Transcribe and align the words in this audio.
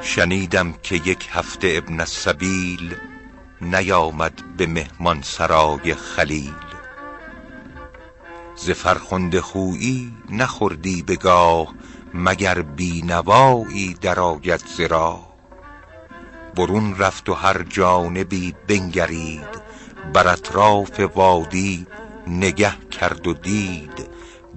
شنیدم 0.00 0.72
که 0.82 0.94
یک 0.94 1.28
هفته 1.32 1.74
ابن 1.76 2.00
السبیل 2.00 2.96
نیامد 3.60 4.56
به 4.56 4.66
مهمان 4.66 5.22
سرای 5.22 5.94
خلیل. 5.94 6.54
ز 8.56 8.70
فرخنده 8.70 9.40
خویی 9.40 10.12
نخوردی 10.30 11.02
به 11.02 11.16
گاه 11.16 11.74
مگر 12.14 12.62
بینوایی 12.62 13.94
درآید 13.94 14.62
ز 14.76 14.80
راه. 14.80 15.32
برون 16.56 16.98
رفت 16.98 17.28
و 17.28 17.34
هر 17.34 17.62
جانبی 17.62 18.54
بنگرید 18.68 19.62
بر 20.14 20.28
اطراف 20.28 21.00
وادی 21.00 21.86
نگه 22.26 22.74
کرد 22.90 23.26
و 23.26 23.34
دید. 23.34 24.08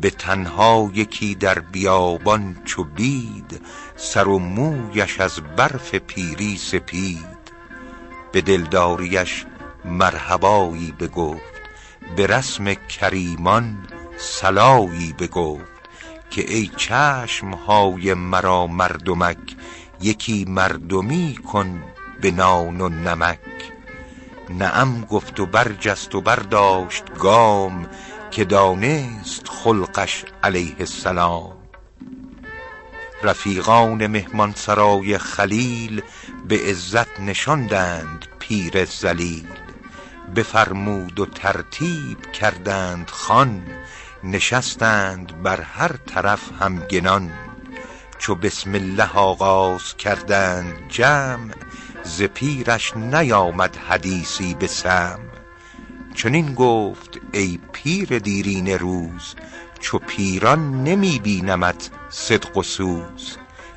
به 0.00 0.10
تنها 0.10 0.90
یکی 0.94 1.34
در 1.34 1.58
بیابان 1.58 2.56
چو 2.64 2.84
بید 2.84 3.60
سر 4.02 4.28
و 4.28 4.38
مویش 4.38 5.20
از 5.20 5.40
برف 5.56 5.94
پیری 5.94 6.56
سپید. 6.56 7.40
به 8.32 8.40
دلداریش 8.40 9.46
مرحبایی 9.84 10.92
بگفت 10.92 11.60
به 12.16 12.26
رسم 12.26 12.74
کریمان 12.74 13.78
صلایی 14.16 15.14
بگفت 15.18 15.80
که 16.30 16.54
ای 16.54 16.70
چشم 16.76 17.50
های 17.50 18.14
مرا 18.14 18.66
مردمک 18.66 19.56
یکی 20.00 20.44
مردمی 20.48 21.36
کن 21.52 21.82
به 22.20 22.30
نان 22.30 22.80
و 22.80 22.88
نمک. 22.88 23.38
نعم 24.50 25.00
گفت 25.00 25.40
و 25.40 25.46
برجست 25.46 26.14
و 26.14 26.20
برداشت 26.20 27.04
گام 27.18 27.86
که 28.30 28.44
دانست 28.44 29.48
خلقش 29.48 30.24
علیه 30.42 30.76
السلام. 30.78 31.59
رفیقان 33.22 34.06
مهمان 34.06 34.52
سرای 34.56 35.18
خلیل 35.18 36.02
به 36.48 36.58
عزت 36.70 37.20
نشاندند 37.20 38.26
پیر 38.38 38.84
ذلیل. 38.84 39.48
بفرمود 40.36 41.20
و 41.20 41.26
ترتیب 41.26 42.32
کردند 42.32 43.10
خوان 43.10 43.62
نشستند 44.24 45.42
بر 45.42 45.60
هر 45.60 45.92
طرف 45.96 46.40
همگنان. 46.60 47.30
چو 48.18 48.34
بسم 48.34 48.74
الله 48.74 49.10
آغاز 49.14 49.96
کردند 49.96 50.88
جمع 50.88 51.54
ز 52.02 52.22
پیرش 52.22 52.96
نیامد 52.96 53.76
حدیثی 53.76 54.54
به 54.54 54.66
سمع 54.66 55.18
چنین 56.14 56.54
گفت 56.54 57.18
ای 57.32 57.58
پیر 57.72 58.18
دیرینه 58.18 58.76
روز 58.76 59.34
چو 59.80 59.98
پیران 59.98 60.84
نمی 60.84 61.18
بینمت 61.18 61.90
صدق 62.10 62.56
و 62.56 62.62
سوز. 62.62 63.36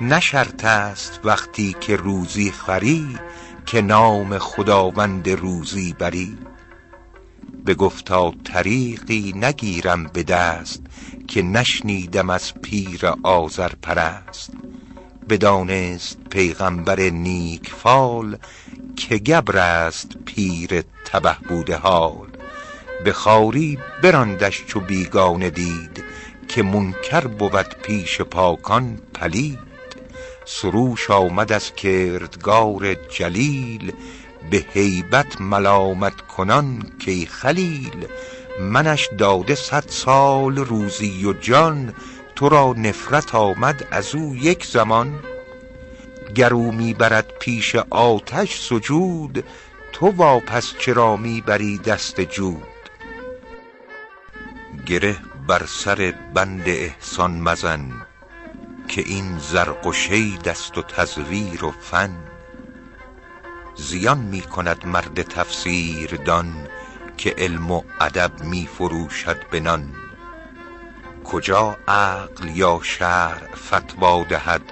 نه 0.00 0.20
است 0.64 1.20
وقتی 1.24 1.76
که 1.80 1.96
روزی 1.96 2.52
خوری 2.52 3.18
که 3.66 3.82
نام 3.82 4.38
خداوند 4.38 5.28
روزی 5.28 5.92
بری. 5.92 6.38
بگفتا 7.66 8.32
طریقی 8.44 9.32
نگیرم 9.36 10.04
به 10.04 10.22
دست 10.22 10.82
که 11.28 11.42
نشنیدم 11.42 12.30
از 12.30 12.54
پیر 12.54 13.06
آذرپرست. 13.22 14.50
بدانست 15.28 16.18
پیغمبر 16.30 17.00
نیک 17.00 17.70
فال 17.70 18.36
که 18.96 19.18
گبر 19.18 19.58
است 19.58 20.16
پیر 20.24 20.82
تبه 21.04 21.36
بوده 21.48 21.76
حال. 21.76 22.33
به 23.04 23.12
خواری 23.12 23.78
براندش 24.02 24.64
چو 24.66 24.80
بیگانه 24.80 25.50
دید 25.50 26.04
که 26.48 26.62
منکر 26.62 27.20
بود 27.20 27.68
پیش 27.82 28.20
پاکان 28.20 28.98
پلید. 29.14 29.58
سروش 30.44 31.10
آمد 31.10 31.52
از 31.52 31.74
کردگار 31.74 32.94
جلیل 32.94 33.92
به 34.50 34.64
هیبت 34.72 35.40
ملامت 35.40 36.20
کنان 36.20 36.92
کای 37.06 37.26
خلیل. 37.26 38.06
منش 38.60 39.08
داده 39.18 39.54
صد 39.54 39.84
سال 39.88 40.56
روزی 40.56 41.24
و 41.24 41.32
جان 41.32 41.94
تو 42.36 42.48
را 42.48 42.74
نفرت 42.76 43.34
آمد 43.34 43.88
از 43.90 44.14
او 44.14 44.36
یک 44.36 44.66
زمان. 44.66 45.18
گر 46.34 46.54
او 46.54 46.72
می 46.72 46.94
برد 46.94 47.32
پیش 47.40 47.76
آتش 47.90 48.60
سجود 48.60 49.44
تو 49.92 50.06
واپس 50.06 50.74
چرا 50.78 51.16
می 51.16 51.40
بری 51.40 51.78
دست 51.78 52.20
جود؟ 52.20 52.73
گره 54.86 55.16
بر 55.46 55.66
سر 55.66 56.14
بند 56.34 56.62
احسان 56.66 57.40
مزن 57.40 58.06
که 58.88 59.00
این 59.00 59.38
زرق 59.38 59.86
و 59.86 59.92
شید 59.92 60.48
و 60.48 60.82
تزویر 60.82 61.64
و 61.64 61.70
فن. 61.70 62.16
زیان 63.76 64.18
می 64.18 64.40
کند 64.40 64.86
مرد 64.86 65.22
تفسیر 65.22 66.16
دان 66.16 66.68
که 67.16 67.34
علم 67.38 67.70
و 67.70 67.82
ادب 68.00 68.44
می 68.44 68.66
فروشد 68.66 69.48
به 69.50 69.60
نان 69.60 69.94
کجا 71.24 71.76
عقل 71.88 72.56
یا 72.56 72.80
شرع 72.82 73.54
فتوی 73.54 74.24
دهد 74.24 74.62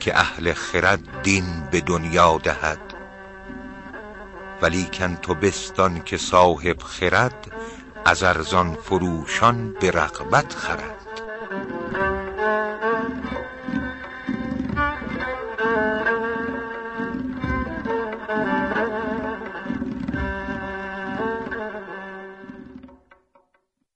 که 0.00 0.18
اهل 0.18 0.52
خرد 0.52 1.22
دین 1.22 1.68
به 1.70 1.80
دنیا 1.80 2.38
دهد؟ 2.38 2.80
ولیکن 4.62 5.16
تو 5.16 5.34
بستان 5.34 6.02
که 6.04 6.16
صاحب 6.16 6.82
خرد 6.82 7.52
از 8.04 8.22
ارزان 8.22 8.74
فروشان 8.74 9.72
به 9.80 9.90
رغبت 9.90 10.54
خرد. 10.54 11.00